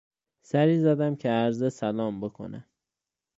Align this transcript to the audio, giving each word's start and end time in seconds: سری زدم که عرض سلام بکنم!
سری 0.41 0.79
زدم 0.79 1.15
که 1.15 1.29
عرض 1.29 1.73
سلام 1.73 2.21
بکنم! 2.21 2.65